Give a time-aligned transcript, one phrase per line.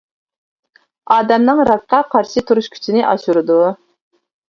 [1.17, 3.63] ئادەمنىڭ راكقا قارشى تۇرۇش كۈچىنى ئاشۇرىدۇ.